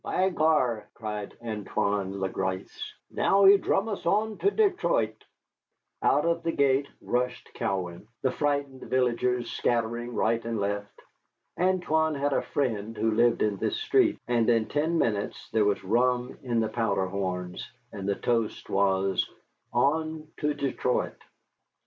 "By 0.03 0.31
gar!" 0.31 0.87
cried 0.95 1.37
Antoine 1.45 2.19
le 2.19 2.27
Gris, 2.27 2.95
"now 3.11 3.45
he 3.45 3.57
drum 3.57 3.87
us 3.87 4.03
on 4.07 4.39
to 4.39 4.49
Detroit." 4.49 5.23
Out 6.01 6.25
of 6.25 6.41
the 6.41 6.51
gate 6.51 6.87
rushed 7.01 7.53
Cowan, 7.53 8.07
the 8.23 8.31
frightened 8.31 8.81
villagers 8.89 9.51
scattering 9.51 10.15
right 10.15 10.43
and 10.43 10.59
left. 10.59 10.99
Antoine 11.59 12.15
had 12.15 12.33
a 12.33 12.41
friend 12.41 12.97
who 12.97 13.11
lived 13.11 13.43
in 13.43 13.57
this 13.57 13.77
street, 13.79 14.17
and 14.27 14.49
in 14.49 14.65
ten 14.67 14.97
minutes 14.97 15.51
there 15.51 15.65
was 15.65 15.83
rum 15.83 16.35
in 16.41 16.61
the 16.61 16.69
powder 16.69 17.05
horns, 17.05 17.69
and 17.91 18.09
the 18.09 18.15
toast 18.15 18.71
was 18.71 19.29
"On 19.71 20.27
to 20.37 20.55
Detroit!" 20.55 21.21